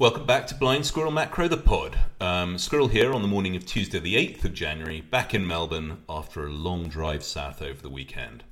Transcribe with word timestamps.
Welcome 0.00 0.26
back 0.26 0.46
to 0.46 0.54
Blind 0.54 0.86
Squirrel 0.86 1.10
Macro, 1.10 1.48
the 1.48 1.56
pod. 1.56 1.98
Um, 2.20 2.56
Squirrel 2.56 2.86
here 2.86 3.12
on 3.12 3.20
the 3.20 3.26
morning 3.26 3.56
of 3.56 3.66
Tuesday, 3.66 3.98
the 3.98 4.14
8th 4.14 4.44
of 4.44 4.54
January, 4.54 5.00
back 5.00 5.34
in 5.34 5.44
Melbourne 5.44 6.04
after 6.08 6.46
a 6.46 6.50
long 6.50 6.88
drive 6.88 7.24
south 7.24 7.60
over 7.60 7.82
the 7.82 7.90
weekend. 7.90 8.44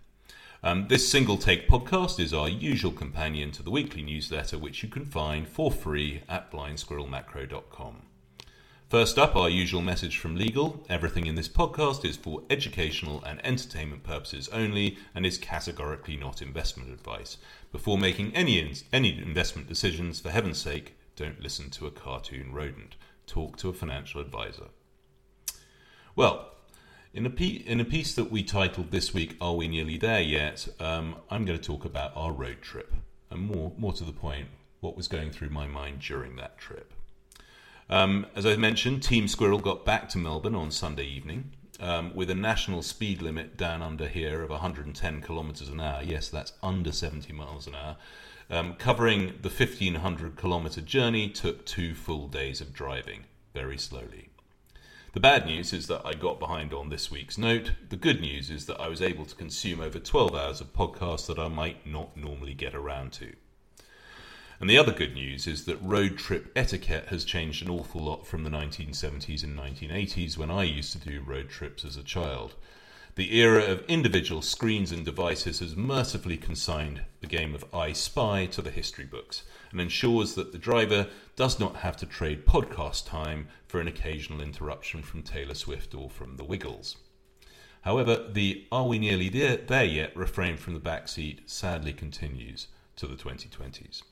Um, 0.64 0.88
this 0.88 1.09
single 1.09 1.37
take 1.37 1.69
podcast 1.69 2.19
is 2.19 2.35
our 2.35 2.48
usual 2.48 2.90
companion 2.90 3.53
to 3.53 3.62
the 3.62 3.71
weekly 3.71 4.03
newsletter, 4.03 4.59
which 4.59 4.82
you 4.82 4.88
can 4.88 5.04
find 5.04 5.46
for 5.46 5.71
free 5.71 6.22
at 6.29 6.51
blindsquirrelmacro.com. 6.51 8.03
First 8.88 9.17
up, 9.17 9.37
our 9.37 9.49
usual 9.49 9.83
message 9.83 10.19
from 10.19 10.35
legal. 10.35 10.85
Everything 10.88 11.26
in 11.26 11.37
this 11.37 11.49
podcast 11.49 12.04
is 12.04 12.17
for 12.17 12.42
educational 12.51 13.22
and 13.22 13.44
entertainment 13.47 14.03
purposes 14.03 14.49
only 14.49 14.99
and 15.15 15.24
is 15.24 15.38
categorically 15.38 16.16
not 16.16 16.42
investment 16.42 16.91
advice. 16.91 17.37
Before 17.70 17.98
making 17.98 18.34
any, 18.34 18.59
in- 18.59 18.74
any 18.92 19.16
investment 19.16 19.69
decisions, 19.69 20.19
for 20.19 20.30
heaven's 20.30 20.59
sake, 20.59 20.97
don't 21.16 21.41
listen 21.41 21.70
to 21.70 21.87
a 21.87 21.91
cartoon 21.91 22.52
rodent. 22.52 22.97
Talk 23.27 23.57
to 23.59 23.69
a 23.69 23.73
financial 23.73 24.20
advisor. 24.20 24.66
Well, 26.15 26.52
in 27.12 27.27
a, 27.27 27.30
pe- 27.30 27.65
in 27.66 27.80
a 27.80 27.84
piece 27.84 28.15
that 28.15 28.30
we 28.30 28.43
titled 28.43 28.91
this 28.91 29.12
week, 29.12 29.37
Are 29.41 29.55
We 29.55 29.69
Nearly 29.69 29.97
There 29.97 30.21
Yet? 30.21 30.69
Um, 30.79 31.16
I'm 31.30 31.45
going 31.45 31.59
to 31.59 31.65
talk 31.65 31.84
about 31.84 32.12
our 32.15 32.30
road 32.30 32.60
trip, 32.60 32.93
and 33.30 33.41
more, 33.41 33.73
more 33.77 33.95
to 33.95 34.05
the 34.05 34.12
point, 34.12 34.48
what 34.80 34.97
was 34.97 35.09
going 35.09 35.30
through 35.30 35.48
my 35.48 35.66
mind 35.66 36.01
during 36.01 36.37
that 36.37 36.59
trip. 36.59 36.93
Um, 37.88 38.27
as 38.35 38.45
I 38.45 38.57
mentioned, 38.57 39.02
Team 39.02 39.29
Squirrel 39.29 39.59
got 39.59 39.85
back 39.85 40.09
to 40.10 40.19
Melbourne 40.19 40.55
on 40.55 40.71
Sunday 40.71 41.07
evening 41.07 41.52
um, 41.80 42.15
with 42.15 42.30
a 42.30 42.35
national 42.35 42.83
speed 42.83 43.23
limit 43.23 43.57
down 43.57 43.83
under 43.83 44.09
here 44.09 44.43
of 44.43 44.51
110 44.51 45.23
kilometres 45.23 45.69
an 45.69 45.80
hour. 45.80 46.02
Yes, 46.02 46.29
that's 46.29 46.52
under 46.62 46.93
70 46.93 47.33
miles 47.33 47.66
an 47.66 47.74
hour. 47.74 47.96
Um, 48.49 48.75
covering 48.75 49.35
the 49.43 49.49
1500 49.49 50.37
kilometre 50.37 50.81
journey 50.81 51.29
took 51.29 51.67
two 51.67 51.95
full 51.95 52.29
days 52.29 52.61
of 52.61 52.73
driving, 52.73 53.25
very 53.55 53.77
slowly. 53.77 54.29
The 55.15 55.21
bad 55.21 55.47
news 55.47 55.73
is 55.73 55.87
that 55.87 56.03
I 56.05 56.13
got 56.13 56.38
behind 56.38 56.75
on 56.75 56.91
this 56.91 57.11
week's 57.11 57.38
note. 57.38 57.73
The 57.88 57.97
good 57.97 58.21
news 58.21 58.51
is 58.51 58.66
that 58.66 58.80
I 58.80 58.88
was 58.88 59.01
able 59.01 59.25
to 59.25 59.35
consume 59.35 59.80
over 59.80 59.99
12 59.99 60.35
hours 60.35 60.61
of 60.61 60.75
podcasts 60.75 61.27
that 61.27 61.38
I 61.38 61.49
might 61.49 61.87
not 61.87 62.16
normally 62.16 62.55
get 62.55 62.75
around 62.75 63.13
to. 63.15 63.33
And 64.60 64.70
the 64.70 64.78
other 64.78 64.92
good 64.92 65.14
news 65.14 65.47
is 65.47 65.64
that 65.64 65.83
road 65.83 66.16
trip 66.16 66.53
etiquette 66.55 67.06
has 67.06 67.25
changed 67.25 67.62
an 67.62 67.70
awful 67.70 68.03
lot 68.03 68.27
from 68.27 68.44
the 68.44 68.50
1970s 68.50 69.42
and 69.42 69.58
1980s 69.58 70.38
when 70.38 70.50
I 70.50 70.62
used 70.62 70.92
to 70.92 70.98
do 70.98 71.20
road 71.20 71.48
trips 71.48 71.84
as 71.84 71.97
a 71.97 72.03
child. 72.03 72.55
The 73.17 73.34
era 73.34 73.64
of 73.64 73.83
individual 73.89 74.42
screens 74.42 74.92
and 74.92 75.03
devices 75.03 75.61
has 75.61 75.75
mercifully 75.75 76.36
consigned 76.36 77.00
the 77.20 77.27
game 77.27 77.55
of 77.55 77.64
I 77.75 77.95
Spy 77.95 78.45
to 78.45 78.61
the 78.61 78.70
history 78.70 79.06
books 79.06 79.42
and 79.70 79.81
ensures 79.81 80.34
that 80.34 80.53
the 80.53 80.59
driver 80.59 81.09
does 81.34 81.59
not 81.59 81.77
have 81.77 81.97
to 81.97 82.06
trade 82.06 82.44
podcast 82.44 83.06
time 83.06 83.48
for 83.67 83.81
an 83.81 83.89
occasional 83.89 84.42
interruption 84.42 85.00
from 85.00 85.22
Taylor 85.22 85.55
Swift 85.55 85.94
or 85.94 86.11
from 86.11 86.37
the 86.37 86.44
Wiggles. 86.44 86.98
However, 87.81 88.28
the 88.31 88.67
Are 88.70 88.87
We 88.87 88.98
Nearly 88.98 89.31
There, 89.31 89.56
there 89.56 89.84
Yet 89.84 90.14
refrain 90.14 90.59
from 90.59 90.75
the 90.75 90.78
back 90.78 91.09
seat 91.09 91.41
sadly 91.48 91.94
continues 91.94 92.67
to 92.97 93.06
the 93.06 93.17
2020s. 93.17 94.03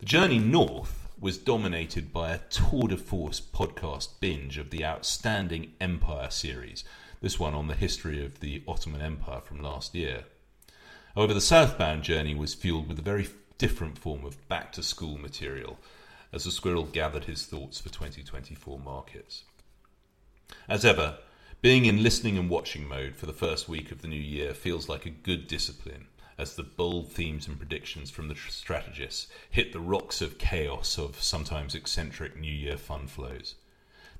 The 0.00 0.06
journey 0.06 0.38
north 0.38 1.08
was 1.18 1.38
dominated 1.38 2.12
by 2.12 2.34
a 2.34 2.38
tour 2.50 2.86
de 2.86 2.98
force 2.98 3.40
podcast 3.40 4.20
binge 4.20 4.58
of 4.58 4.68
the 4.68 4.84
outstanding 4.84 5.72
Empire 5.80 6.28
series 6.28 6.84
this 7.24 7.40
one 7.40 7.54
on 7.54 7.68
the 7.68 7.74
history 7.74 8.22
of 8.22 8.40
the 8.40 8.62
Ottoman 8.68 9.00
Empire 9.00 9.40
from 9.40 9.62
last 9.62 9.94
year. 9.94 10.24
However, 11.14 11.32
the 11.32 11.40
southbound 11.40 12.02
journey 12.02 12.34
was 12.34 12.52
fueled 12.52 12.86
with 12.86 12.98
a 12.98 13.02
very 13.02 13.26
different 13.56 13.96
form 13.96 14.26
of 14.26 14.46
back 14.46 14.72
to 14.72 14.82
school 14.82 15.16
material 15.16 15.78
as 16.34 16.44
the 16.44 16.50
squirrel 16.50 16.84
gathered 16.84 17.24
his 17.24 17.46
thoughts 17.46 17.80
for 17.80 17.88
2024 17.88 18.78
markets. 18.78 19.44
As 20.68 20.84
ever, 20.84 21.16
being 21.62 21.86
in 21.86 22.02
listening 22.02 22.36
and 22.36 22.50
watching 22.50 22.86
mode 22.86 23.16
for 23.16 23.24
the 23.24 23.32
first 23.32 23.70
week 23.70 23.90
of 23.90 24.02
the 24.02 24.08
new 24.08 24.20
year 24.20 24.52
feels 24.52 24.90
like 24.90 25.06
a 25.06 25.10
good 25.10 25.46
discipline 25.46 26.08
as 26.36 26.56
the 26.56 26.62
bold 26.62 27.10
themes 27.10 27.48
and 27.48 27.56
predictions 27.56 28.10
from 28.10 28.28
the 28.28 28.36
strategists 28.36 29.28
hit 29.50 29.72
the 29.72 29.80
rocks 29.80 30.20
of 30.20 30.36
chaos 30.36 30.98
of 30.98 31.22
sometimes 31.22 31.74
eccentric 31.74 32.38
New 32.38 32.52
Year 32.52 32.76
fun 32.76 33.06
flows. 33.06 33.54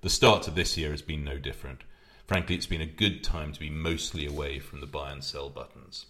The 0.01 0.09
start 0.09 0.43
to 0.45 0.51
this 0.51 0.79
year 0.79 0.93
has 0.93 1.03
been 1.03 1.23
no 1.23 1.37
different, 1.37 1.83
Frankly, 2.27 2.55
it's 2.55 2.67
been 2.67 2.81
a 2.81 2.87
good 2.87 3.23
time 3.23 3.53
to 3.53 3.61
be 3.61 3.69
mostly 3.69 4.25
away 4.25 4.59
from 4.59 4.81
the 4.81 4.87
buy 4.87 5.13
and 5.13 5.23
sell 5.23 5.51
buttons. 5.51 6.07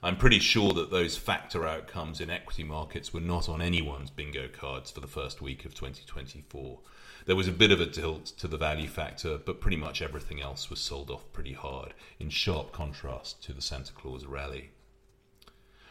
I'm 0.00 0.16
pretty 0.16 0.38
sure 0.38 0.72
that 0.74 0.92
those 0.92 1.16
factor 1.16 1.66
outcomes 1.66 2.20
in 2.20 2.30
equity 2.30 2.62
markets 2.62 3.12
were 3.12 3.20
not 3.20 3.48
on 3.48 3.60
anyone's 3.60 4.10
bingo 4.10 4.46
cards 4.46 4.92
for 4.92 5.00
the 5.00 5.08
first 5.08 5.42
week 5.42 5.64
of 5.64 5.74
2024. 5.74 6.78
There 7.26 7.34
was 7.34 7.48
a 7.48 7.52
bit 7.52 7.72
of 7.72 7.80
a 7.80 7.86
tilt 7.86 8.26
to 8.38 8.46
the 8.46 8.56
value 8.56 8.86
factor, 8.86 9.36
but 9.36 9.60
pretty 9.60 9.76
much 9.76 10.00
everything 10.00 10.40
else 10.40 10.70
was 10.70 10.78
sold 10.78 11.10
off 11.10 11.32
pretty 11.32 11.54
hard, 11.54 11.92
in 12.20 12.30
sharp 12.30 12.70
contrast 12.70 13.42
to 13.42 13.52
the 13.52 13.60
Santa 13.60 13.92
Claus 13.92 14.24
rally. 14.24 14.70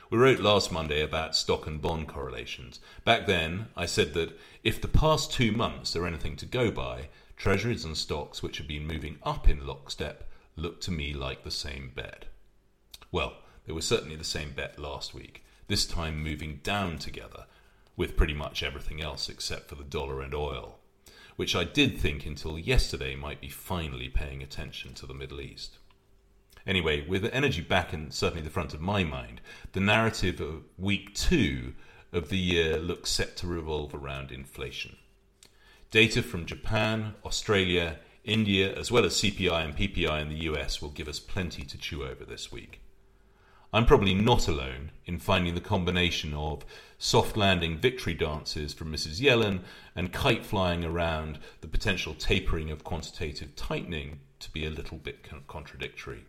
We 0.09 0.17
wrote 0.17 0.39
last 0.39 0.71
Monday 0.71 1.01
about 1.01 1.35
stock 1.35 1.67
and 1.67 1.81
bond 1.81 2.07
correlations. 2.07 2.79
Back 3.03 3.27
then, 3.27 3.67
I 3.75 3.87
said 3.87 4.13
that 4.13 4.39
if 4.63 4.81
the 4.81 4.87
past 4.87 5.33
two 5.33 5.51
months 5.51 5.97
are 5.97 6.07
anything 6.07 6.37
to 6.37 6.45
go 6.45 6.71
by, 6.71 7.09
Treasuries 7.37 7.85
and 7.85 7.95
stocks, 7.95 8.41
which 8.41 8.57
have 8.57 8.67
been 8.67 8.87
moving 8.87 9.19
up 9.21 9.47
in 9.47 9.65
lockstep, 9.65 10.27
look 10.55 10.81
to 10.81 10.91
me 10.91 11.13
like 11.13 11.43
the 11.43 11.51
same 11.51 11.91
bet. 11.95 12.25
Well, 13.11 13.37
they 13.65 13.73
were 13.73 13.81
certainly 13.81 14.15
the 14.15 14.23
same 14.23 14.53
bet 14.53 14.79
last 14.79 15.13
week, 15.13 15.45
this 15.67 15.85
time 15.85 16.21
moving 16.21 16.61
down 16.63 16.97
together, 16.97 17.45
with 17.95 18.17
pretty 18.17 18.33
much 18.33 18.63
everything 18.63 19.01
else 19.01 19.29
except 19.29 19.69
for 19.69 19.75
the 19.75 19.83
dollar 19.83 20.21
and 20.21 20.33
oil, 20.33 20.79
which 21.35 21.55
I 21.55 21.63
did 21.63 21.99
think 21.99 22.25
until 22.25 22.57
yesterday 22.57 23.15
might 23.15 23.39
be 23.39 23.49
finally 23.49 24.09
paying 24.09 24.41
attention 24.41 24.95
to 24.95 25.05
the 25.05 25.13
Middle 25.13 25.39
East. 25.39 25.77
Anyway, 26.65 27.07
with 27.07 27.23
energy 27.25 27.61
back 27.61 27.93
and 27.93 28.11
certainly 28.11 28.43
the 28.43 28.49
front 28.49 28.73
of 28.73 28.81
my 28.81 29.03
mind, 29.03 29.41
the 29.73 29.79
narrative 29.79 30.41
of 30.41 30.63
week 30.77 31.13
two 31.13 31.75
of 32.11 32.29
the 32.29 32.37
year 32.37 32.77
looks 32.77 33.11
set 33.11 33.37
to 33.37 33.47
revolve 33.47 33.93
around 33.93 34.31
inflation. 34.31 34.97
Data 35.89 36.21
from 36.21 36.45
Japan, 36.45 37.15
Australia, 37.23 37.99
India, 38.25 38.75
as 38.77 38.91
well 38.91 39.05
as 39.05 39.13
CPI 39.13 39.63
and 39.63 39.73
PPI 39.73 40.21
in 40.21 40.27
the 40.27 40.43
US 40.51 40.81
will 40.81 40.89
give 40.89 41.07
us 41.07 41.17
plenty 41.17 41.63
to 41.63 41.77
chew 41.77 42.03
over 42.03 42.25
this 42.25 42.51
week. 42.51 42.81
I'm 43.71 43.85
probably 43.85 44.13
not 44.13 44.49
alone 44.49 44.91
in 45.05 45.17
finding 45.17 45.55
the 45.55 45.61
combination 45.61 46.33
of 46.33 46.65
soft 46.97 47.37
landing 47.37 47.77
victory 47.77 48.13
dances 48.13 48.73
from 48.73 48.91
Mrs. 48.91 49.21
Yellen 49.21 49.61
and 49.95 50.11
kite 50.11 50.45
flying 50.45 50.83
around 50.83 51.39
the 51.61 51.69
potential 51.69 52.13
tapering 52.13 52.69
of 52.69 52.83
quantitative 52.83 53.55
tightening 53.55 54.19
to 54.39 54.51
be 54.51 54.65
a 54.65 54.69
little 54.69 54.97
bit 54.97 55.25
contradictory. 55.47 56.25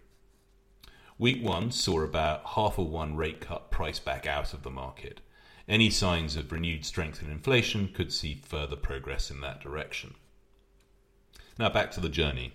Week 1.18 1.42
one 1.42 1.72
saw 1.72 2.02
about 2.02 2.46
half 2.54 2.78
a 2.78 2.82
one 2.82 3.16
rate 3.16 3.40
cut 3.40 3.72
price 3.72 3.98
back 3.98 4.24
out 4.24 4.54
of 4.54 4.62
the 4.62 4.70
market. 4.70 5.20
Any 5.68 5.90
signs 5.90 6.34
of 6.34 6.50
renewed 6.50 6.86
strength 6.86 7.22
in 7.22 7.30
inflation 7.30 7.88
could 7.92 8.10
see 8.10 8.34
further 8.34 8.74
progress 8.74 9.30
in 9.30 9.42
that 9.42 9.60
direction. 9.60 10.14
Now, 11.58 11.68
back 11.68 11.90
to 11.90 12.00
the 12.00 12.08
journey. 12.08 12.54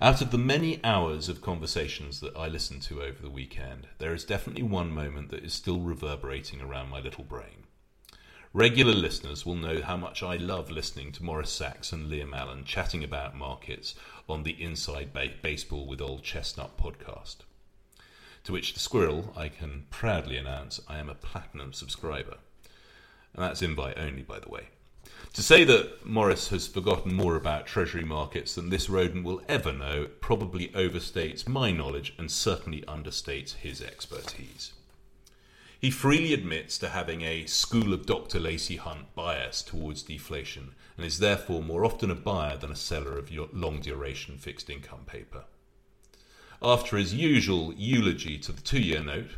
Out 0.00 0.20
of 0.20 0.32
the 0.32 0.38
many 0.38 0.82
hours 0.82 1.28
of 1.28 1.40
conversations 1.40 2.18
that 2.18 2.36
I 2.36 2.48
listened 2.48 2.82
to 2.82 3.00
over 3.00 3.22
the 3.22 3.30
weekend, 3.30 3.86
there 3.98 4.12
is 4.12 4.24
definitely 4.24 4.64
one 4.64 4.90
moment 4.90 5.30
that 5.30 5.44
is 5.44 5.54
still 5.54 5.78
reverberating 5.78 6.60
around 6.60 6.88
my 6.88 6.98
little 6.98 7.22
brain. 7.22 7.68
Regular 8.52 8.94
listeners 8.94 9.46
will 9.46 9.54
know 9.54 9.80
how 9.80 9.96
much 9.96 10.24
I 10.24 10.34
love 10.34 10.68
listening 10.68 11.12
to 11.12 11.22
Morris 11.22 11.52
Sachs 11.52 11.92
and 11.92 12.10
Liam 12.10 12.36
Allen 12.36 12.64
chatting 12.64 13.04
about 13.04 13.36
markets 13.36 13.94
on 14.28 14.42
the 14.42 14.60
Inside 14.60 15.12
Baseball 15.42 15.86
with 15.86 16.00
Old 16.00 16.24
Chestnut 16.24 16.76
podcast. 16.76 17.36
To 18.42 18.52
which 18.52 18.74
the 18.74 18.80
squirrel, 18.80 19.32
I 19.36 19.48
can 19.48 19.86
proudly 19.90 20.36
announce 20.36 20.80
I 20.88 20.98
am 20.98 21.08
a 21.08 21.14
platinum 21.14 21.72
subscriber 21.72 22.38
and 23.34 23.44
that's 23.44 23.62
invite 23.62 23.98
only, 23.98 24.22
by 24.22 24.38
the 24.38 24.48
way. 24.48 24.68
To 25.34 25.42
say 25.42 25.64
that 25.64 26.04
Morris 26.04 26.48
has 26.48 26.66
forgotten 26.66 27.14
more 27.14 27.36
about 27.36 27.66
Treasury 27.66 28.04
markets 28.04 28.54
than 28.54 28.70
this 28.70 28.88
rodent 28.88 29.24
will 29.24 29.42
ever 29.48 29.72
know 29.72 30.08
probably 30.20 30.68
overstates 30.68 31.46
my 31.46 31.70
knowledge 31.70 32.14
and 32.18 32.30
certainly 32.30 32.82
understates 32.82 33.54
his 33.54 33.80
expertise. 33.80 34.72
He 35.80 35.90
freely 35.90 36.32
admits 36.32 36.76
to 36.78 36.88
having 36.88 37.22
a 37.22 37.46
School 37.46 37.92
of 37.92 38.04
Dr. 38.04 38.40
Lacey 38.40 38.76
Hunt 38.76 39.14
bias 39.14 39.62
towards 39.62 40.02
deflation 40.02 40.74
and 40.96 41.06
is 41.06 41.20
therefore 41.20 41.62
more 41.62 41.84
often 41.84 42.10
a 42.10 42.16
buyer 42.16 42.56
than 42.56 42.72
a 42.72 42.76
seller 42.76 43.16
of 43.16 43.30
long 43.52 43.80
duration 43.80 44.38
fixed 44.38 44.68
income 44.68 45.04
paper. 45.06 45.44
After 46.60 46.96
his 46.96 47.14
usual 47.14 47.72
eulogy 47.74 48.38
to 48.38 48.50
the 48.50 48.60
two 48.60 48.80
year 48.80 49.02
note, 49.04 49.30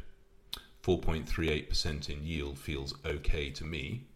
4.38% 0.82 2.08
in 2.08 2.24
yield 2.24 2.58
feels 2.58 2.94
okay 3.04 3.50
to 3.50 3.64
me. 3.64 4.06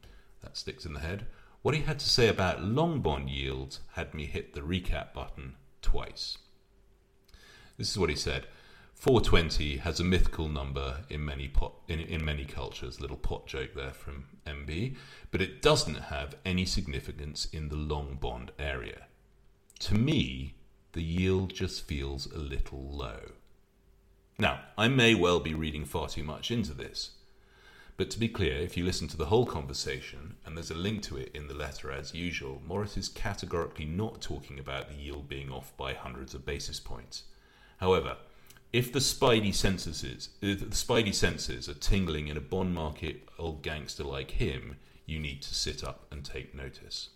That 0.42 0.56
sticks 0.56 0.84
in 0.84 0.94
the 0.94 1.00
head. 1.00 1.26
What 1.62 1.74
he 1.74 1.82
had 1.82 1.98
to 1.98 2.08
say 2.08 2.28
about 2.28 2.62
long 2.62 3.00
bond 3.00 3.30
yields 3.30 3.80
had 3.92 4.14
me 4.14 4.26
hit 4.26 4.52
the 4.52 4.60
recap 4.60 5.14
button 5.14 5.54
twice. 5.80 6.38
This 7.76 7.90
is 7.90 7.98
what 7.98 8.10
he 8.10 8.16
said 8.16 8.46
420 8.94 9.78
has 9.78 10.00
a 10.00 10.04
mythical 10.04 10.48
number 10.48 11.04
in 11.10 11.24
many 11.24 11.48
pot, 11.48 11.74
in, 11.88 12.00
in 12.00 12.24
many 12.24 12.44
cultures. 12.44 13.00
Little 13.00 13.16
pot 13.16 13.46
joke 13.46 13.74
there 13.74 13.92
from 13.92 14.24
MB, 14.46 14.96
but 15.30 15.42
it 15.42 15.60
doesn't 15.60 15.94
have 15.94 16.36
any 16.44 16.64
significance 16.64 17.46
in 17.52 17.68
the 17.68 17.76
long 17.76 18.16
bond 18.20 18.52
area. 18.58 19.06
To 19.80 19.94
me, 19.94 20.54
the 20.92 21.02
yield 21.02 21.52
just 21.52 21.86
feels 21.86 22.26
a 22.32 22.38
little 22.38 22.88
low. 22.90 23.32
Now, 24.38 24.60
I 24.76 24.88
may 24.88 25.14
well 25.14 25.38
be 25.38 25.54
reading 25.54 25.84
far 25.84 26.08
too 26.08 26.24
much 26.24 26.50
into 26.50 26.74
this, 26.74 27.10
but 27.96 28.10
to 28.10 28.18
be 28.18 28.28
clear, 28.28 28.56
if 28.56 28.76
you 28.76 28.84
listen 28.84 29.06
to 29.08 29.16
the 29.16 29.26
whole 29.26 29.46
conversation, 29.46 30.34
and 30.44 30.56
there's 30.56 30.72
a 30.72 30.74
link 30.74 31.02
to 31.02 31.16
it 31.16 31.30
in 31.32 31.46
the 31.46 31.54
letter 31.54 31.92
as 31.92 32.14
usual, 32.14 32.60
Morris 32.66 32.96
is 32.96 33.08
categorically 33.08 33.84
not 33.84 34.20
talking 34.20 34.58
about 34.58 34.88
the 34.88 34.96
yield 34.96 35.28
being 35.28 35.52
off 35.52 35.76
by 35.76 35.94
hundreds 35.94 36.34
of 36.34 36.44
basis 36.44 36.80
points. 36.80 37.22
However, 37.76 38.16
if 38.72 38.92
the 38.92 38.98
spidey 38.98 39.54
senses, 39.54 40.30
the 40.40 40.56
spidey 40.56 41.14
senses 41.14 41.68
are 41.68 41.74
tingling 41.74 42.26
in 42.26 42.36
a 42.36 42.40
bond 42.40 42.74
market 42.74 43.28
old 43.38 43.62
gangster 43.62 44.02
like 44.02 44.32
him, 44.32 44.78
you 45.06 45.20
need 45.20 45.42
to 45.42 45.54
sit 45.54 45.84
up 45.84 46.06
and 46.10 46.24
take 46.24 46.56
notice. 46.56 47.10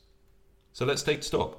So 0.73 0.87
let's 0.87 1.03
take 1.03 1.25
stock. 1.25 1.59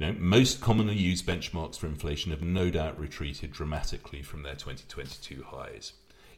You 0.00 0.06
know, 0.06 0.12
most 0.18 0.62
commonly 0.62 0.94
used 0.94 1.26
benchmarks 1.26 1.76
for 1.76 1.86
inflation 1.86 2.30
have 2.30 2.40
no 2.40 2.70
doubt 2.70 2.98
retreated 2.98 3.52
dramatically 3.52 4.22
from 4.22 4.42
their 4.42 4.54
2022 4.54 5.44
highs, 5.48 5.92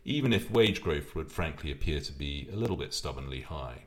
even 0.04 0.32
if 0.32 0.50
wage 0.50 0.82
growth 0.82 1.14
would 1.14 1.30
frankly 1.30 1.70
appear 1.70 2.00
to 2.00 2.12
be 2.12 2.48
a 2.52 2.56
little 2.56 2.76
bit 2.76 2.92
stubbornly 2.92 3.42
high. 3.42 3.84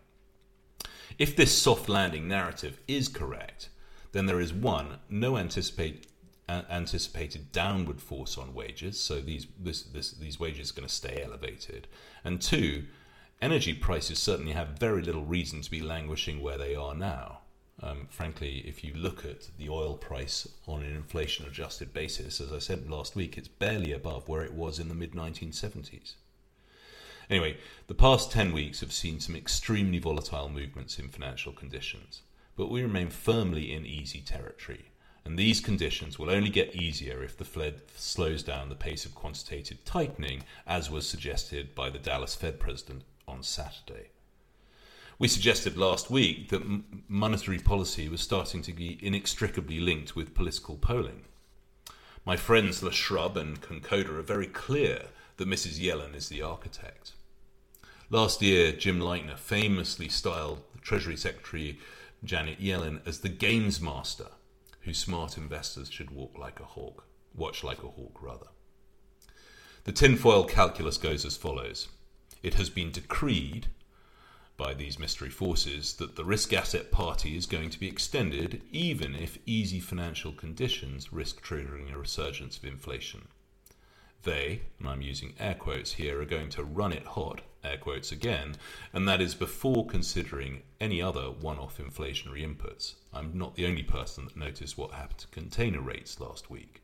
If 1.20 1.36
this 1.36 1.62
soft 1.62 1.90
landing 1.90 2.26
narrative 2.26 2.80
is 2.88 3.10
correct, 3.10 3.68
then 4.14 4.28
there 4.28 4.40
is 4.40 4.54
one, 4.54 5.00
no 5.10 5.38
anticipate, 5.38 6.08
anticipated 6.48 7.52
downward 7.52 8.00
force 8.00 8.38
on 8.38 8.54
wages, 8.54 8.98
so 8.98 9.20
these 9.20 9.46
this, 9.60 9.84
this, 9.84 10.12
these 10.12 10.40
wages 10.40 10.72
are 10.72 10.76
going 10.76 10.88
to 10.88 10.94
stay 10.94 11.22
elevated, 11.22 11.90
and 12.24 12.42
two, 12.42 12.86
energy 13.42 13.74
prices 13.74 14.20
certainly 14.20 14.54
have 14.54 14.80
very 14.80 15.02
little 15.02 15.26
reason 15.26 15.60
to 15.60 15.70
be 15.70 15.82
languishing 15.82 16.42
where 16.42 16.58
they 16.58 16.76
are 16.76 16.96
now. 16.96 17.40
Um, 17.86 18.08
frankly, 18.10 18.64
if 18.66 18.84
you 18.84 18.94
look 18.96 19.24
at 19.24 19.50
the 19.58 19.70
oil 19.70 19.96
price 19.96 20.48
on 20.68 20.82
an 20.82 20.96
inflation 20.96 21.46
adjusted 21.46 21.94
basis, 21.94 22.42
as 22.42 22.52
I 22.52 22.60
said 22.60 22.90
last 22.90 23.16
week, 23.16 23.38
it's 23.38 23.48
barely 23.48 23.92
above 23.92 24.28
where 24.28 24.44
it 24.44 24.54
was 24.54 24.80
in 24.80 24.90
the 24.90 24.96
mid 24.96 25.12
1970s. 25.12 26.16
Anyway, 27.30 27.58
the 27.88 27.94
past 27.94 28.32
10 28.32 28.54
weeks 28.54 28.80
have 28.80 28.92
seen 28.92 29.20
some 29.20 29.36
extremely 29.36 30.00
volatile 30.00 30.50
movements 30.50 30.98
in 30.98 31.10
financial 31.10 31.52
conditions, 31.52 32.22
but 32.56 32.72
we 32.72 32.82
remain 32.82 33.10
firmly 33.10 33.72
in 33.72 33.86
easy 33.86 34.22
territory 34.22 34.86
and 35.26 35.40
these 35.40 35.60
conditions 35.60 36.20
will 36.20 36.30
only 36.30 36.52
get 36.52 36.76
easier 36.76 37.24
if 37.24 37.36
the 37.36 37.44
Fed 37.44 37.82
slows 37.96 38.44
down 38.44 38.70
the 38.70 38.76
pace 38.76 39.06
of 39.06 39.16
quantitative 39.16 39.84
tightening, 39.84 40.44
as 40.68 40.92
was 40.92 41.10
suggested 41.10 41.74
by 41.74 41.90
the 41.90 41.98
Dallas 41.98 42.36
Fed 42.36 42.60
president 42.60 43.02
on 43.28 43.42
Saturday. 43.42 44.10
We 45.18 45.28
suggested 45.30 45.78
last 45.78 46.12
week 46.12 46.50
that 46.50 46.84
monetary 47.08 47.60
policy 47.60 48.10
was 48.10 48.20
starting 48.20 48.62
to 48.64 48.74
be 48.74 49.00
inextricably 49.02 49.80
linked 49.80 50.16
with 50.16 50.36
political 50.36 50.76
polling. 50.76 51.24
My 52.26 52.36
friends 52.36 52.84
Le 52.84 52.92
Shrub 52.92 53.38
and 53.38 53.62
Concoda 53.62 54.10
are 54.10 54.22
very 54.22 54.48
clear 54.48 55.08
that 55.38 55.48
Mrs. 55.48 55.80
Yellen 55.80 56.16
is 56.16 56.28
the 56.28 56.42
architect. 56.42 57.14
Last 58.10 58.42
year, 58.42 58.74
Jim 58.74 59.00
Leitner 59.00 59.38
famously 59.38 60.10
styled 60.10 60.64
the 60.74 60.82
Treasury 60.82 61.16
Secretary 61.16 61.80
Janet 62.24 62.60
Yellen 62.60 63.00
as 63.08 63.20
the 63.20 63.30
games 63.30 63.80
master 63.80 64.28
whose 64.82 64.98
smart 64.98 65.38
investors 65.38 65.90
should 65.90 66.12
walk 66.12 66.38
like 66.38 66.60
a 66.60 66.66
hawk, 66.66 67.06
watch 67.34 67.64
like 67.64 67.84
a 67.84 67.88
hawk, 67.88 68.22
rather. 68.22 68.48
The 69.86 69.92
tinfoil 69.92 70.44
calculus 70.46 70.98
goes 70.98 71.26
as 71.26 71.38
follows 71.38 71.88
It 72.44 72.56
has 72.56 72.70
been 72.70 72.92
decreed 72.92 73.68
by 74.58 74.74
these 74.74 75.00
mystery 75.00 75.30
forces 75.30 75.94
that 75.96 76.16
the 76.16 76.26
risk 76.26 76.54
asset 76.54 76.92
party 76.92 77.36
is 77.36 77.46
going 77.46 77.70
to 77.70 77.80
be 77.80 77.88
extended 77.88 78.62
even 78.72 79.16
if 79.16 79.38
easy 79.46 79.80
financial 79.80 80.32
conditions 80.32 81.12
risk 81.12 81.44
triggering 81.44 81.94
a 81.94 81.98
resurgence 81.98 82.58
of 82.58 82.66
inflation. 82.66 83.28
They, 84.24 84.62
and 84.80 84.90
I'm 84.90 85.02
using 85.02 85.34
air 85.40 85.54
quotes 85.54 85.94
here, 85.94 86.22
are 86.22 86.26
going 86.26 86.50
to 86.50 86.64
run 86.64 86.94
it 86.94 87.06
hot 87.06 87.42
air 87.64 87.78
quotes 87.78 88.12
again, 88.12 88.56
and 88.92 89.08
that 89.08 89.22
is 89.22 89.36
before 89.36 89.86
considering 89.86 90.64
any 90.80 91.02
other 91.02 91.30
one 91.30 91.60
off 91.60 91.78
inflationary 91.78 92.44
inputs. 92.44 92.96
I'm 93.14 93.38
not 93.38 93.56
the 93.56 93.68
only 93.68 93.84
person 93.84 94.26
that 94.26 94.38
noticed 94.38 94.78
what 94.78 94.92
happened 94.92 95.20
to 95.20 95.28
container 95.28 95.82
rates 95.82 96.20
last 96.20 96.50
week. 96.50 96.82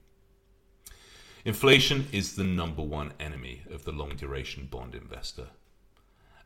Inflation 1.43 2.07
is 2.11 2.35
the 2.35 2.43
number 2.43 2.83
one 2.83 3.13
enemy 3.19 3.63
of 3.71 3.85
the 3.85 3.91
long 3.91 4.15
duration 4.15 4.67
bond 4.69 4.93
investor. 4.93 5.47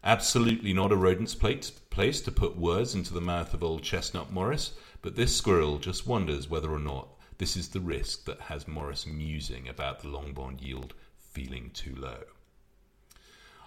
Absolutely 0.08 0.72
not 0.72 0.92
a 0.92 0.96
rodent's 0.96 1.34
place 1.34 2.22
to 2.22 2.32
put 2.32 2.56
words 2.56 2.94
into 2.94 3.12
the 3.12 3.20
mouth 3.20 3.56
of 3.56 3.64
old 3.64 3.82
Chestnut 3.82 4.32
Morris, 4.32 4.74
but 5.02 5.16
this 5.16 5.36
squirrel 5.36 5.80
just 5.80 6.06
wonders 6.06 6.48
whether 6.48 6.72
or 6.72 6.78
not 6.78 7.08
this 7.40 7.58
is 7.58 7.70
the 7.70 7.80
risk 7.80 8.26
that 8.26 8.42
has 8.42 8.68
Morris 8.68 9.08
musing 9.08 9.68
about 9.68 10.02
the 10.02 10.08
long 10.08 10.32
bond 10.32 10.62
yield 10.62 10.94
feeling 11.18 11.72
too 11.74 11.96
low. 11.96 12.20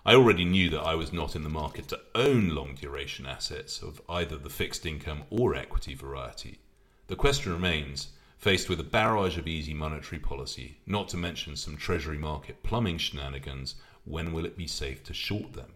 I 0.06 0.14
already 0.14 0.44
knew 0.44 0.70
that 0.70 0.80
I 0.80 0.94
was 0.94 1.12
not 1.12 1.34
in 1.34 1.42
the 1.42 1.48
market 1.48 1.88
to 1.88 2.00
own 2.14 2.50
long 2.50 2.76
duration 2.76 3.26
assets 3.26 3.82
of 3.82 4.00
either 4.08 4.38
the 4.38 4.48
fixed 4.48 4.86
income 4.86 5.24
or 5.30 5.56
equity 5.56 5.96
variety. 5.96 6.60
The 7.08 7.16
question 7.16 7.52
remains 7.52 8.12
faced 8.36 8.68
with 8.68 8.78
a 8.78 8.84
barrage 8.84 9.38
of 9.38 9.48
easy 9.48 9.74
monetary 9.74 10.20
policy, 10.20 10.78
not 10.86 11.08
to 11.08 11.16
mention 11.16 11.56
some 11.56 11.76
treasury 11.76 12.16
market 12.16 12.62
plumbing 12.62 12.98
shenanigans, 12.98 13.74
when 14.04 14.32
will 14.32 14.46
it 14.46 14.56
be 14.56 14.68
safe 14.68 15.02
to 15.02 15.12
short 15.12 15.54
them? 15.54 15.72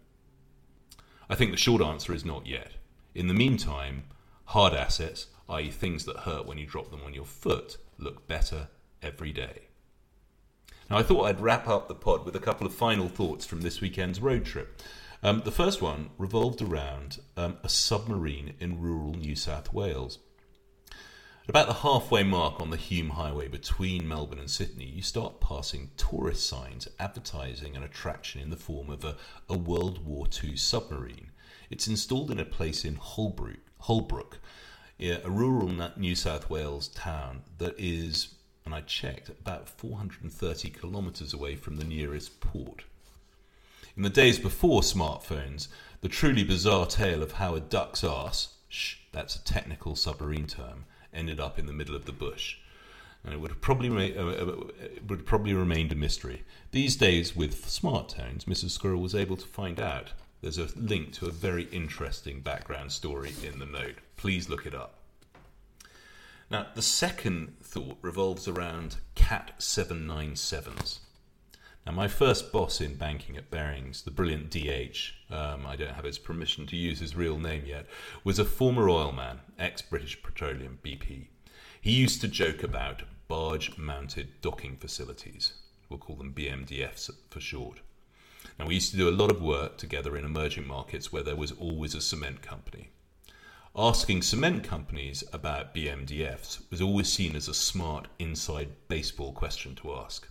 I 1.28 1.34
think 1.34 1.50
the 1.50 1.56
short 1.56 1.82
answer 1.82 2.12
is 2.12 2.24
not 2.24 2.46
yet. 2.46 2.72
In 3.14 3.28
the 3.28 3.34
meantime, 3.34 4.04
hard 4.46 4.74
assets, 4.74 5.26
i.e., 5.48 5.70
things 5.70 6.04
that 6.04 6.18
hurt 6.18 6.46
when 6.46 6.58
you 6.58 6.66
drop 6.66 6.90
them 6.90 7.02
on 7.04 7.14
your 7.14 7.24
foot, 7.24 7.76
look 7.98 8.26
better 8.26 8.68
every 9.02 9.32
day. 9.32 9.68
Now, 10.90 10.98
I 10.98 11.02
thought 11.02 11.24
I'd 11.24 11.40
wrap 11.40 11.68
up 11.68 11.88
the 11.88 11.94
pod 11.94 12.24
with 12.24 12.36
a 12.36 12.40
couple 12.40 12.66
of 12.66 12.74
final 12.74 13.08
thoughts 13.08 13.46
from 13.46 13.62
this 13.62 13.80
weekend's 13.80 14.20
road 14.20 14.44
trip. 14.44 14.80
Um, 15.22 15.42
the 15.44 15.52
first 15.52 15.80
one 15.80 16.10
revolved 16.18 16.60
around 16.60 17.20
um, 17.36 17.56
a 17.62 17.68
submarine 17.68 18.54
in 18.58 18.80
rural 18.80 19.14
New 19.14 19.36
South 19.36 19.72
Wales. 19.72 20.18
At 21.44 21.48
about 21.48 21.66
the 21.66 21.74
halfway 21.74 22.22
mark 22.22 22.60
on 22.60 22.70
the 22.70 22.76
Hume 22.76 23.10
Highway 23.10 23.48
between 23.48 24.06
Melbourne 24.06 24.38
and 24.38 24.50
Sydney, 24.50 24.86
you 24.86 25.02
start 25.02 25.40
passing 25.40 25.90
tourist 25.96 26.46
signs 26.46 26.86
advertising 27.00 27.76
an 27.76 27.82
attraction 27.82 28.40
in 28.40 28.50
the 28.50 28.56
form 28.56 28.90
of 28.90 29.04
a, 29.04 29.16
a 29.48 29.58
World 29.58 30.06
War 30.06 30.28
II 30.42 30.56
submarine. 30.56 31.32
It's 31.68 31.88
installed 31.88 32.30
in 32.30 32.38
a 32.38 32.44
place 32.44 32.84
in 32.84 32.94
Holbrook, 32.94 33.58
Holbrook 33.78 34.38
a 35.00 35.20
rural 35.28 35.68
New 35.96 36.14
South 36.14 36.48
Wales 36.48 36.86
town 36.88 37.42
that 37.58 37.74
is 37.76 38.34
and 38.64 38.72
I 38.72 38.80
checked, 38.82 39.28
about 39.28 39.68
430 39.68 40.70
kilometres 40.70 41.34
away 41.34 41.56
from 41.56 41.76
the 41.76 41.84
nearest 41.84 42.40
port. 42.40 42.84
In 43.96 44.04
the 44.04 44.10
days 44.10 44.38
before 44.38 44.82
smartphones, 44.82 45.66
the 46.00 46.08
truly 46.08 46.44
bizarre 46.44 46.86
tale 46.86 47.22
of 47.22 47.32
how 47.32 47.56
a 47.56 47.60
duck's 47.60 48.04
arse, 48.04 48.54
shh, 48.68 48.98
that's 49.10 49.34
a 49.34 49.44
technical 49.44 49.96
submarine 49.96 50.46
term, 50.46 50.84
ended 51.12 51.40
up 51.40 51.58
in 51.58 51.66
the 51.66 51.72
middle 51.72 51.94
of 51.94 52.04
the 52.04 52.12
bush. 52.12 52.58
And 53.24 53.34
it 53.34 53.40
would 53.40 53.50
have 53.50 53.60
probably, 53.60 54.16
uh, 54.16 54.24
uh, 54.24 54.56
would 55.06 55.26
probably 55.26 55.54
remained 55.54 55.92
a 55.92 55.94
mystery. 55.94 56.42
These 56.72 56.96
days, 56.96 57.36
with 57.36 57.68
smart 57.68 58.08
smartphones, 58.08 58.44
Mrs. 58.44 58.70
Squirrel 58.70 59.00
was 59.00 59.14
able 59.14 59.36
to 59.36 59.46
find 59.46 59.78
out. 59.78 60.12
There's 60.40 60.58
a 60.58 60.68
link 60.74 61.12
to 61.14 61.26
a 61.26 61.30
very 61.30 61.64
interesting 61.64 62.40
background 62.40 62.90
story 62.90 63.32
in 63.44 63.60
the 63.60 63.66
note. 63.66 63.98
Please 64.16 64.48
look 64.48 64.66
it 64.66 64.74
up. 64.74 64.98
Now, 66.50 66.66
the 66.74 66.82
second 66.82 67.56
thought 67.62 67.96
revolves 68.02 68.48
around 68.48 68.96
CAT 69.14 69.52
797s. 69.58 70.98
Now, 71.84 71.90
my 71.92 72.06
first 72.06 72.52
boss 72.52 72.80
in 72.80 72.94
banking 72.94 73.36
at 73.36 73.50
Barings, 73.50 74.02
the 74.02 74.12
brilliant 74.12 74.50
DH, 74.50 75.14
um, 75.32 75.66
I 75.66 75.74
don't 75.74 75.94
have 75.94 76.04
his 76.04 76.18
permission 76.18 76.64
to 76.68 76.76
use 76.76 77.00
his 77.00 77.16
real 77.16 77.38
name 77.38 77.64
yet, 77.66 77.86
was 78.22 78.38
a 78.38 78.44
former 78.44 78.88
oilman, 78.88 79.40
ex 79.58 79.82
British 79.82 80.22
Petroleum 80.22 80.78
BP. 80.84 81.26
He 81.80 81.90
used 81.90 82.20
to 82.20 82.28
joke 82.28 82.62
about 82.62 83.02
barge 83.26 83.76
mounted 83.76 84.40
docking 84.40 84.76
facilities. 84.76 85.54
We'll 85.88 85.98
call 85.98 86.14
them 86.14 86.32
BMDFs 86.32 87.10
for 87.30 87.40
short. 87.40 87.80
Now, 88.60 88.66
we 88.66 88.74
used 88.74 88.92
to 88.92 88.96
do 88.96 89.08
a 89.08 89.10
lot 89.10 89.32
of 89.32 89.42
work 89.42 89.76
together 89.76 90.16
in 90.16 90.24
emerging 90.24 90.68
markets 90.68 91.12
where 91.12 91.24
there 91.24 91.34
was 91.34 91.50
always 91.50 91.96
a 91.96 92.00
cement 92.00 92.42
company. 92.42 92.90
Asking 93.74 94.22
cement 94.22 94.62
companies 94.62 95.24
about 95.32 95.74
BMDFs 95.74 96.70
was 96.70 96.80
always 96.80 97.12
seen 97.12 97.34
as 97.34 97.48
a 97.48 97.54
smart 97.54 98.06
inside 98.20 98.68
baseball 98.86 99.32
question 99.32 99.74
to 99.76 99.94
ask. 99.94 100.28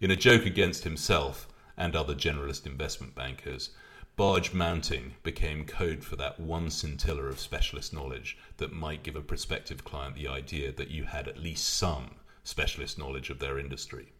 In 0.00 0.10
a 0.10 0.16
joke 0.16 0.46
against 0.46 0.84
himself 0.84 1.46
and 1.76 1.94
other 1.94 2.14
generalist 2.14 2.64
investment 2.64 3.14
bankers, 3.14 3.68
barge 4.16 4.54
mounting 4.54 5.12
became 5.22 5.66
code 5.66 6.02
for 6.02 6.16
that 6.16 6.40
one 6.40 6.70
scintilla 6.70 7.24
of 7.24 7.38
specialist 7.38 7.92
knowledge 7.92 8.38
that 8.56 8.72
might 8.72 9.02
give 9.02 9.14
a 9.14 9.20
prospective 9.20 9.84
client 9.84 10.14
the 10.14 10.26
idea 10.26 10.72
that 10.72 10.90
you 10.90 11.04
had 11.04 11.28
at 11.28 11.38
least 11.38 11.68
some 11.68 12.12
specialist 12.44 12.98
knowledge 12.98 13.28
of 13.28 13.40
their 13.40 13.58
industry. 13.58 14.12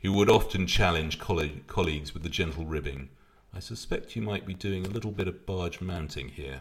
He 0.00 0.08
would 0.08 0.30
often 0.30 0.64
challenge 0.68 1.18
colleagues 1.18 2.14
with 2.14 2.22
the 2.22 2.28
gentle 2.28 2.64
ribbing. 2.64 3.08
I 3.52 3.58
suspect 3.58 4.14
you 4.14 4.22
might 4.22 4.46
be 4.46 4.54
doing 4.54 4.86
a 4.86 4.90
little 4.90 5.10
bit 5.10 5.26
of 5.26 5.44
barge 5.44 5.80
mounting 5.80 6.28
here. 6.28 6.60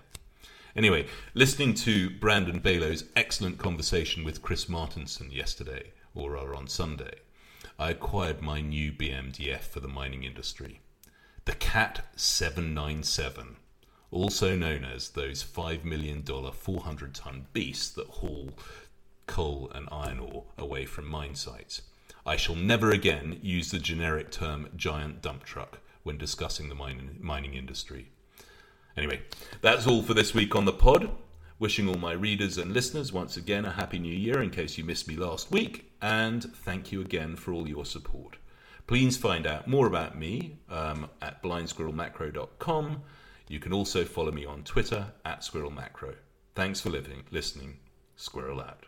Anyway, 0.75 1.05
listening 1.35 1.75
to 1.75 2.09
Brandon 2.09 2.57
Beylo's 2.57 3.03
excellent 3.15 3.59
conversation 3.59 4.23
with 4.23 4.41
Chris 4.41 4.65
Martenson 4.65 5.31
yesterday, 5.31 5.91
or 6.15 6.55
on 6.55 6.67
Sunday, 6.67 7.13
I 7.83 7.89
acquired 7.89 8.41
my 8.41 8.61
new 8.61 8.93
BMDF 8.93 9.59
for 9.59 9.81
the 9.81 9.89
mining 9.89 10.23
industry. 10.23 10.79
The 11.43 11.51
CAT 11.51 12.05
797, 12.15 13.57
also 14.09 14.55
known 14.55 14.85
as 14.85 15.09
those 15.09 15.43
$5 15.43 15.83
million 15.83 16.23
400 16.23 17.13
ton 17.13 17.47
beasts 17.51 17.89
that 17.89 18.07
haul 18.07 18.51
coal 19.27 19.69
and 19.75 19.89
iron 19.91 20.19
ore 20.19 20.45
away 20.57 20.85
from 20.85 21.09
mine 21.09 21.35
sites. 21.35 21.81
I 22.25 22.37
shall 22.37 22.55
never 22.55 22.89
again 22.89 23.37
use 23.41 23.71
the 23.71 23.79
generic 23.79 24.31
term 24.31 24.69
giant 24.77 25.21
dump 25.21 25.43
truck 25.43 25.79
when 26.03 26.17
discussing 26.17 26.69
the 26.69 26.75
mining, 26.75 27.17
mining 27.19 27.53
industry. 27.53 28.07
Anyway, 28.95 29.23
that's 29.59 29.85
all 29.85 30.03
for 30.03 30.13
this 30.13 30.33
week 30.33 30.55
on 30.55 30.63
the 30.63 30.71
pod. 30.71 31.11
Wishing 31.63 31.87
all 31.87 31.95
my 31.95 32.11
readers 32.11 32.57
and 32.57 32.73
listeners 32.73 33.13
once 33.13 33.37
again 33.37 33.63
a 33.63 33.71
happy 33.71 33.97
new 33.97 34.13
year 34.13 34.41
in 34.41 34.49
case 34.49 34.77
you 34.77 34.83
missed 34.83 35.07
me 35.07 35.15
last 35.15 35.49
week, 35.49 35.89
and 36.01 36.43
thank 36.43 36.91
you 36.91 36.99
again 36.99 37.37
for 37.37 37.53
all 37.53 37.69
your 37.69 37.85
support. 37.85 38.35
Please 38.85 39.15
find 39.15 39.47
out 39.47 39.65
more 39.65 39.87
about 39.87 40.19
me 40.19 40.57
um, 40.69 41.09
at 41.21 41.41
blindsquirrelmacro.com. 41.41 43.03
You 43.47 43.59
can 43.61 43.71
also 43.71 44.03
follow 44.03 44.33
me 44.33 44.45
on 44.45 44.63
Twitter 44.63 45.13
at 45.23 45.39
squirrelmacro. 45.39 46.15
Thanks 46.53 46.81
for 46.81 46.89
living, 46.89 47.23
listening. 47.31 47.77
Squirrel 48.17 48.59
out. 48.59 48.87